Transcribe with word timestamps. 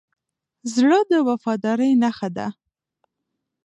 زړه 0.73 0.99
د 1.11 1.13
وفادارۍ 1.27 1.91
نښه 2.03 2.29
ده. 2.37 2.47